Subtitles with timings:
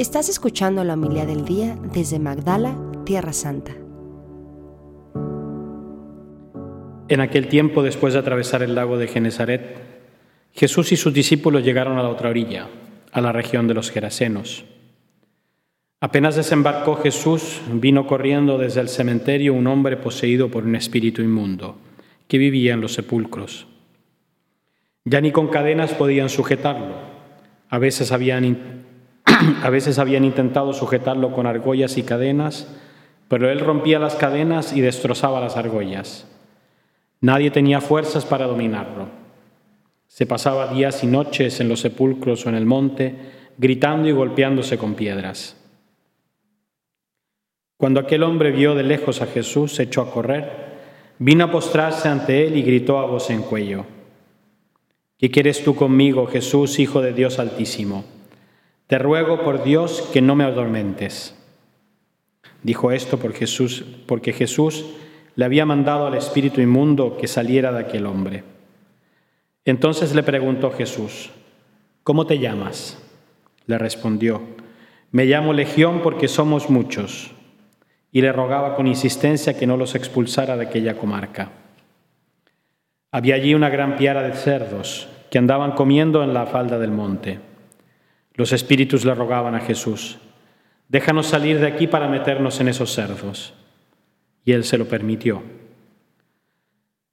[0.00, 3.72] Estás escuchando la humildad del día desde Magdala, Tierra Santa.
[7.10, 9.76] En aquel tiempo, después de atravesar el lago de Genezaret,
[10.54, 12.68] Jesús y sus discípulos llegaron a la otra orilla,
[13.12, 14.64] a la región de los Gerasenos.
[16.00, 21.76] Apenas desembarcó Jesús, vino corriendo desde el cementerio un hombre poseído por un espíritu inmundo,
[22.26, 23.66] que vivía en los sepulcros.
[25.04, 26.94] Ya ni con cadenas podían sujetarlo.
[27.68, 28.86] A veces habían,
[29.62, 32.68] a veces habían intentado sujetarlo con argollas y cadenas,
[33.28, 36.26] pero él rompía las cadenas y destrozaba las argollas.
[37.20, 39.08] Nadie tenía fuerzas para dominarlo.
[40.06, 43.14] Se pasaba días y noches en los sepulcros o en el monte,
[43.58, 45.56] gritando y golpeándose con piedras.
[47.76, 50.50] Cuando aquel hombre vio de lejos a Jesús, se echó a correr,
[51.18, 53.86] vino a postrarse ante él y gritó a voz en cuello.
[55.18, 58.04] ¿Qué quieres tú conmigo, Jesús, Hijo de Dios Altísimo?
[58.90, 61.40] Te ruego por Dios que no me adormentes.
[62.64, 64.84] Dijo esto por Jesús, porque Jesús
[65.36, 68.42] le había mandado al espíritu inmundo que saliera de aquel hombre.
[69.64, 71.30] Entonces le preguntó Jesús,
[72.02, 73.00] ¿cómo te llamas?
[73.66, 74.42] Le respondió,
[75.12, 77.30] me llamo Legión porque somos muchos.
[78.10, 81.52] Y le rogaba con insistencia que no los expulsara de aquella comarca.
[83.12, 87.49] Había allí una gran piara de cerdos que andaban comiendo en la falda del monte.
[88.34, 90.18] Los espíritus le rogaban a Jesús,
[90.88, 93.54] déjanos salir de aquí para meternos en esos cerdos.
[94.44, 95.42] Y él se lo permitió.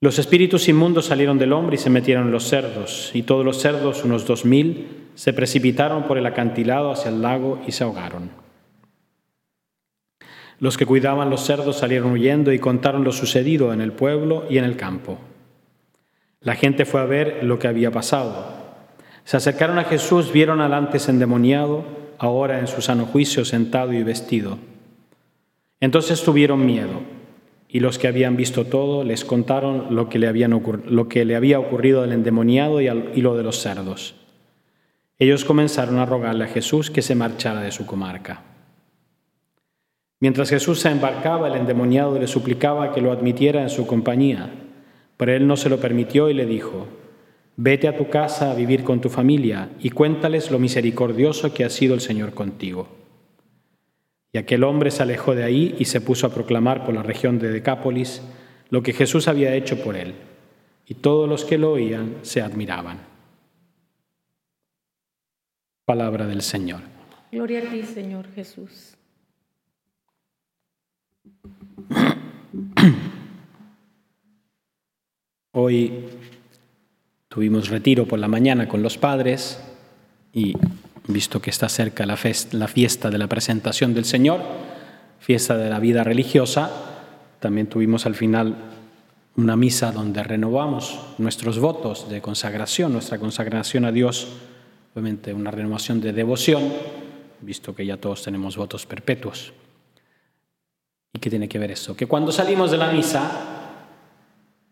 [0.00, 3.60] Los espíritus inmundos salieron del hombre y se metieron en los cerdos, y todos los
[3.60, 8.30] cerdos, unos dos mil, se precipitaron por el acantilado hacia el lago y se ahogaron.
[10.60, 14.58] Los que cuidaban los cerdos salieron huyendo y contaron lo sucedido en el pueblo y
[14.58, 15.18] en el campo.
[16.40, 18.57] La gente fue a ver lo que había pasado.
[19.28, 21.84] Se acercaron a Jesús, vieron al antes endemoniado,
[22.16, 24.56] ahora en su sano juicio sentado y vestido.
[25.80, 27.02] Entonces tuvieron miedo,
[27.68, 32.80] y los que habían visto todo les contaron lo que le, había ocurrido al endemoniado
[32.80, 34.14] y, y lo de los cerdos.
[35.18, 38.44] Ellos comenzaron a rogarle a Jesús que se marchara de su comarca.
[40.20, 44.48] Mientras Jesús se embarcaba, el endemoniado le suplicaba que lo admitiera en su compañía.
[45.18, 46.86] Pero él no se lo permitió y le dijo,
[47.60, 51.70] vete a tu casa a vivir con tu familia y cuéntales lo misericordioso que ha
[51.70, 52.88] sido el Señor contigo.
[54.32, 57.40] Y aquel hombre se alejó de ahí y se puso a proclamar por la región
[57.40, 58.22] de Decápolis
[58.70, 60.14] lo que Jesús había hecho por él.
[60.86, 63.00] Y todos los que lo oían se admiraban.
[65.84, 66.82] Palabra del Señor.
[67.32, 68.94] Gloria a ti, Señor Jesús.
[75.52, 76.04] Hoy
[77.38, 79.60] tuvimos retiro por la mañana con los padres
[80.32, 80.54] y
[81.06, 84.40] visto que está cerca la, fiesta de la presentación del Señor,
[85.20, 86.68] fiesta de la vida religiosa,
[87.38, 88.56] también tuvimos al final
[89.36, 94.26] una misa donde renovamos nuestros votos de consagración, nuestra consagración a Dios,
[94.92, 96.64] obviamente una renovación de devoción,
[97.40, 99.52] visto que ya todos tenemos votos perpetuos.
[101.12, 101.96] ¿Y qué tiene que ver eso?
[101.96, 103.30] Que cuando salimos de la misa,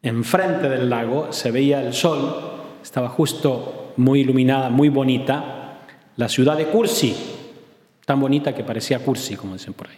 [0.00, 2.51] enfrente del lago se veía el sol,
[2.82, 5.78] estaba justo muy iluminada, muy bonita,
[6.16, 7.16] la ciudad de Cursi,
[8.04, 9.96] tan bonita que parecía Cursi, como dicen por ahí.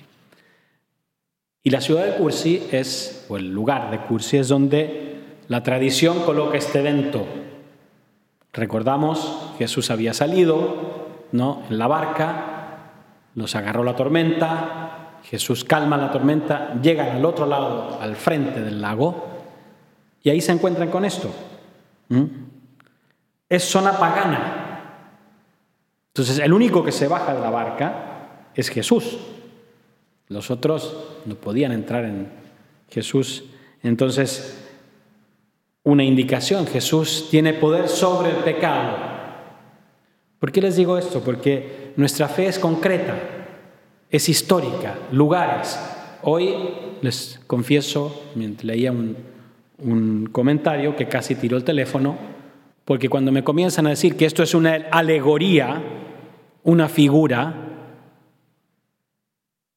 [1.63, 6.21] Y la ciudad de Cursi es, o el lugar de Cursi es donde la tradición
[6.21, 7.27] coloca este evento.
[8.53, 11.63] Recordamos, Jesús había salido ¿no?
[11.71, 12.55] en la barca,
[13.35, 18.81] los agarró la tormenta, Jesús calma la tormenta, llegan al otro lado, al frente del
[18.81, 19.27] lago,
[20.23, 21.31] y ahí se encuentran con esto.
[22.11, 22.25] ¿Mm?
[23.49, 24.65] Es zona pagana.
[26.09, 29.19] Entonces, el único que se baja de la barca es Jesús.
[30.29, 30.97] Los otros
[31.27, 32.29] no podían entrar en
[32.89, 33.45] Jesús.
[33.83, 34.65] Entonces,
[35.83, 38.97] una indicación, Jesús tiene poder sobre el pecado.
[40.39, 41.21] ¿Por qué les digo esto?
[41.21, 43.17] Porque nuestra fe es concreta,
[44.11, 45.79] es histórica, lugares.
[46.23, 46.55] Hoy
[47.03, 48.23] les confieso,
[48.63, 49.17] leía un,
[49.79, 52.17] un comentario que casi tiró el teléfono,
[52.85, 55.83] porque cuando me comienzan a decir que esto es una alegoría,
[56.63, 57.55] una figura,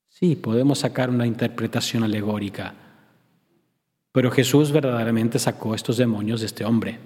[0.09, 2.73] sí, podemos sacar una interpretación alegórica,
[4.11, 6.99] pero Jesús verdaderamente sacó estos demonios de este hombre.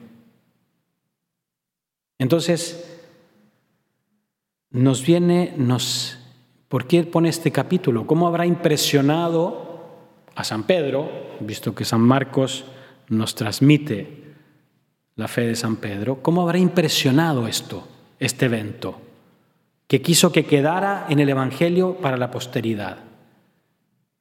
[2.17, 2.99] Entonces,
[4.69, 6.17] nos viene, nos,
[6.67, 8.07] ¿por qué pone este capítulo?
[8.07, 9.71] ¿Cómo habrá impresionado
[10.35, 11.09] a San Pedro,
[11.39, 12.65] visto que San Marcos
[13.09, 14.20] nos transmite
[15.15, 17.87] la fe de San Pedro, ¿cómo habrá impresionado esto,
[18.19, 19.01] este evento?
[19.91, 22.99] que quiso que quedara en el Evangelio para la posteridad,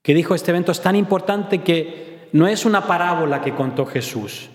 [0.02, 4.50] que dijo este evento es tan importante que no es una parábola que contó Jesús,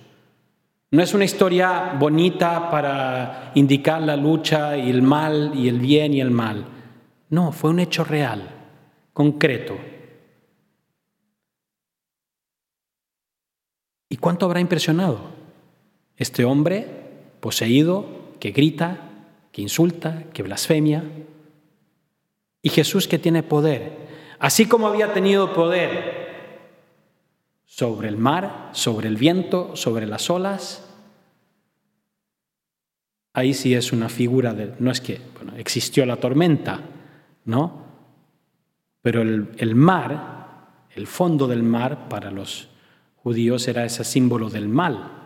[0.92, 6.14] no es una historia bonita para indicar la lucha y el mal y el bien
[6.14, 6.66] y el mal.
[7.30, 8.50] No, fue un hecho real,
[9.14, 9.78] concreto.
[14.10, 15.30] ¿Y cuánto habrá impresionado?
[16.18, 16.88] Este hombre
[17.40, 19.10] poseído que grita,
[19.52, 21.04] que insulta, que blasfemia.
[22.62, 24.06] Y Jesús que tiene poder.
[24.40, 26.26] Así como había tenido poder
[27.66, 30.88] sobre el mar, sobre el viento, sobre las olas,
[33.34, 36.80] ahí sí es una figura de, no es que bueno, existió la tormenta,
[37.44, 37.84] ¿no?
[39.02, 42.70] Pero el, el, mar, el fondo del mar para los
[43.18, 45.25] judíos era ese símbolo del mal.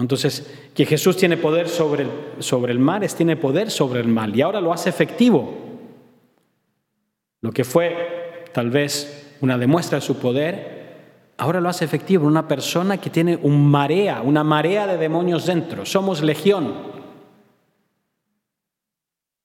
[0.00, 4.08] Entonces, que Jesús tiene poder sobre el, sobre el mar es tiene poder sobre el
[4.08, 5.54] mal y ahora lo hace efectivo.
[7.40, 12.48] Lo que fue tal vez una demuestra de su poder, ahora lo hace efectivo una
[12.48, 15.86] persona que tiene un marea, una marea de demonios dentro.
[15.86, 16.74] Somos legión.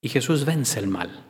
[0.01, 1.23] Y Jesús vence el mal.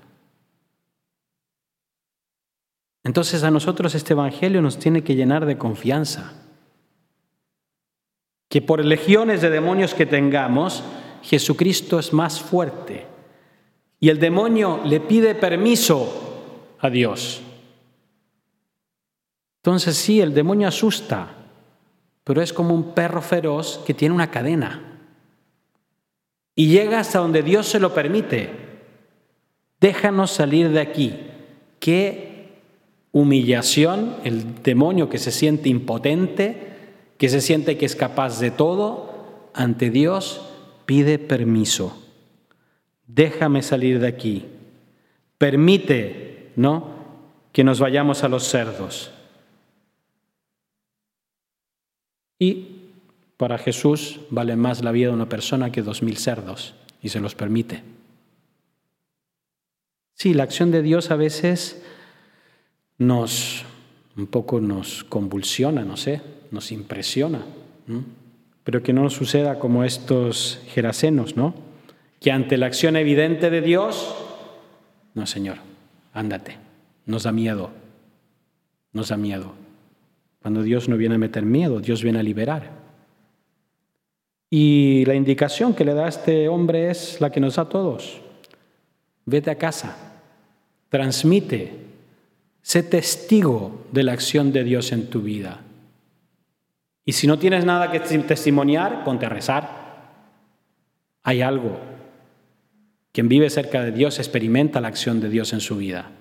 [3.04, 6.43] Entonces a nosotros este Evangelio nos tiene que llenar de confianza.
[8.54, 10.84] Que por legiones de demonios que tengamos,
[11.24, 13.08] Jesucristo es más fuerte.
[14.00, 17.42] Y el demonio le pide permiso a Dios.
[19.64, 21.30] Entonces sí, el demonio asusta,
[22.24, 25.00] pero es como un perro feroz que tiene una cadena
[26.54, 28.52] y llega hasta donde Dios se lo permite.
[29.82, 31.16] Déjanos salir de aquí.
[31.80, 32.52] Qué
[33.14, 36.73] humillación el demonio que se siente impotente,
[37.18, 40.42] que se siente que es capaz de todo, ante Dios
[40.86, 42.02] pide permiso.
[43.08, 44.46] Déjame salir de aquí.
[45.38, 46.94] Permite, ¿no?
[47.52, 49.12] Que nos vayamos a los cerdos.
[52.40, 52.68] Y
[53.38, 57.20] para Jesús vale más la vida de una persona que dos mil cerdos y se
[57.20, 57.84] los permite.
[60.16, 61.84] Sí, la acción de Dios a veces
[62.98, 63.66] nos
[64.16, 66.22] un poco nos convulsiona, no sé,
[66.54, 67.42] nos impresiona,
[68.64, 71.56] pero que no suceda como estos gerasenos, ¿no?
[72.22, 74.16] Que ante la acción evidente de Dios,
[75.16, 75.58] no, Señor,
[76.14, 76.58] ándate,
[77.08, 77.72] nos da miedo,
[78.94, 79.54] nos da miedo.
[80.44, 82.70] Cuando Dios no viene a meter miedo, Dios viene a liberar.
[84.52, 88.22] Y la indicación que le da este hombre es la que nos da a todos.
[89.26, 90.22] Vete a casa,
[90.90, 91.72] transmite,
[92.62, 95.62] sé testigo de la acción de Dios en tu vida.
[97.06, 99.84] Y si no tienes nada que testimoniar, ponte a rezar.
[101.24, 101.80] Hay algo.
[103.12, 106.12] Quien vive cerca de Dios experimenta la acción de Dios en su vida.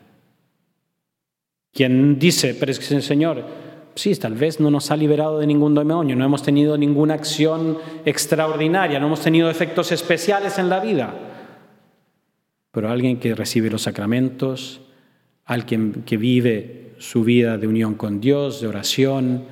[1.73, 3.45] Quien dice, pero es que Señor,
[3.95, 7.79] sí, tal vez no nos ha liberado de ningún demonio, no hemos tenido ninguna acción
[8.05, 11.15] extraordinaria, no hemos tenido efectos especiales en la vida.
[12.73, 14.83] Pero alguien que recibe los sacramentos,
[15.45, 19.45] alguien que vive su vida de unión con Dios, de oración,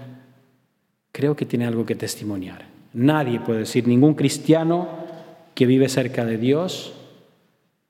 [1.13, 2.67] creo que tiene algo que testimoniar.
[2.93, 4.89] Nadie puede decir, ningún cristiano
[5.55, 6.93] que vive cerca de Dios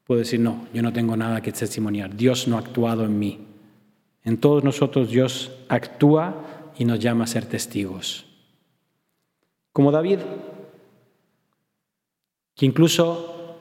[0.04, 3.38] puede decir, no, yo no tengo nada que testimoniar, Dios no ha actuado en mí.
[4.24, 8.26] En todos nosotros Dios actúa y nos llama a ser testigos.
[9.72, 10.18] Como David,
[12.54, 13.56] que incluso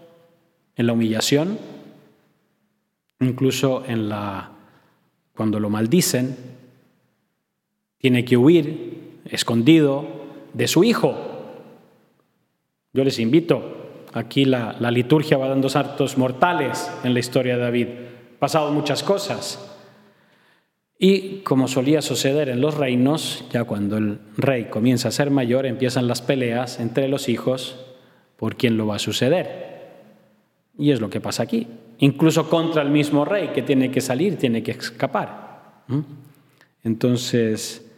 [0.75, 1.57] en la humillación,
[3.19, 4.51] incluso en la
[5.35, 6.35] cuando lo maldicen,
[7.97, 10.05] tiene que huir escondido
[10.53, 11.15] de su hijo.
[12.93, 13.61] Yo les invito,
[14.13, 17.87] aquí la, la liturgia va dando saltos mortales en la historia de David.
[18.39, 19.65] pasado muchas cosas.
[21.01, 25.65] Y como solía suceder en los reinos, ya cuando el rey comienza a ser mayor,
[25.65, 27.77] empiezan las peleas entre los hijos
[28.35, 29.69] por quién lo va a suceder.
[30.77, 31.67] Y es lo que pasa aquí.
[31.99, 35.83] Incluso contra el mismo rey que tiene que salir, tiene que escapar.
[36.83, 37.88] Entonces,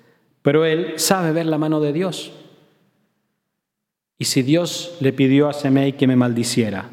[0.41, 2.31] pero él sabe ver la mano de Dios.
[4.17, 6.89] Y si Dios le pidió a Semei que me maldiciera,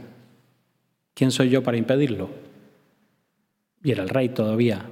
[1.15, 2.31] ¿quién soy yo para impedirlo?
[3.83, 4.87] Y era el rey todavía.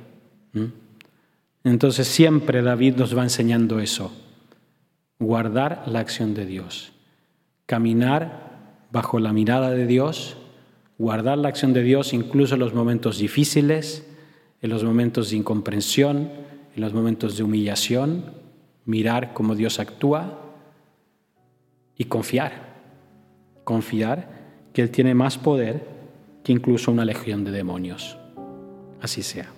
[1.64, 4.12] Entonces siempre David nos va enseñando eso,
[5.18, 6.92] guardar la acción de Dios,
[7.66, 10.36] caminar bajo la mirada de Dios,
[10.98, 14.06] guardar la acción de Dios incluso en los momentos difíciles,
[14.62, 16.30] en los momentos de incomprensión,
[16.74, 18.45] en los momentos de humillación,
[18.86, 20.40] mirar cómo Dios actúa
[21.96, 22.52] y confiar,
[23.64, 24.28] confiar
[24.72, 25.86] que Él tiene más poder
[26.42, 28.16] que incluso una legión de demonios.
[29.02, 29.50] Así sea.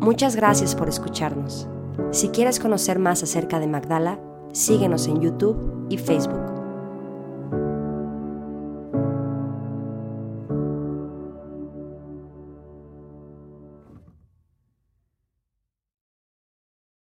[0.00, 1.68] Muchas gracias por escucharnos.
[2.12, 4.20] Si quieres conocer más acerca de Magdala,
[4.52, 6.45] síguenos en YouTube y Facebook.